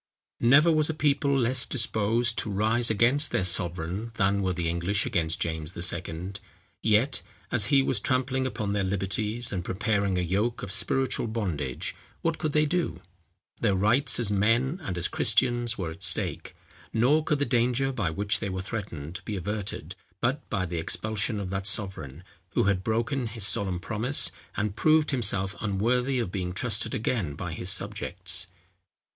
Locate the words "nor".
16.91-17.23